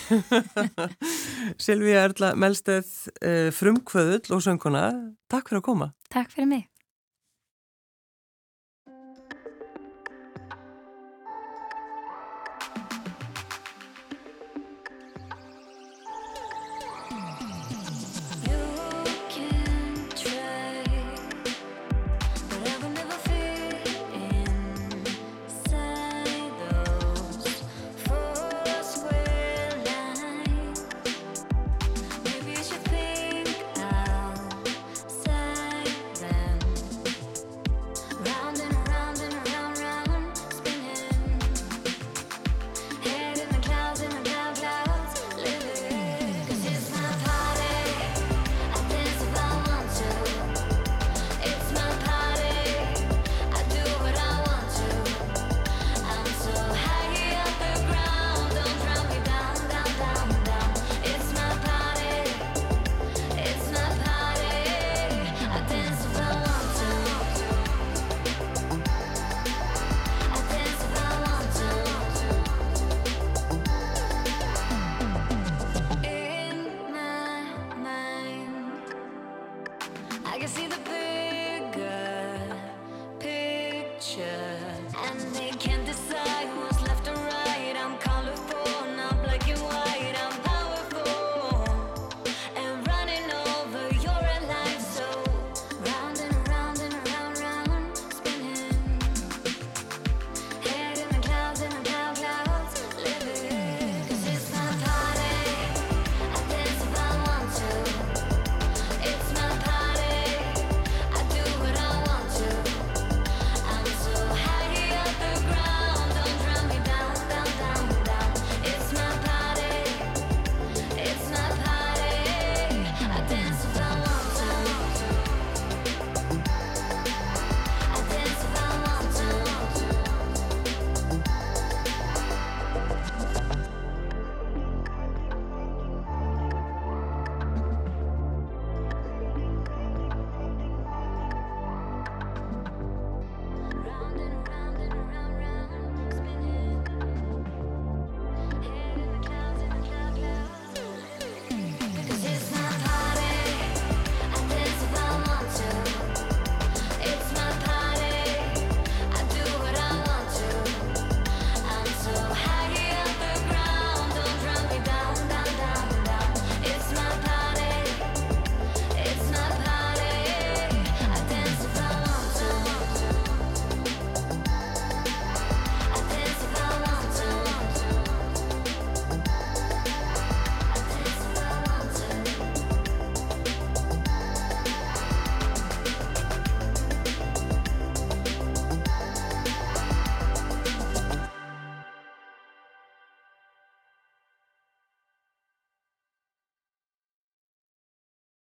[1.65, 4.83] Silvíja Erla Melsteð, uh, frumkvöðull og sönguna.
[5.31, 5.91] Takk fyrir að koma.
[6.11, 6.67] takk fyrir mig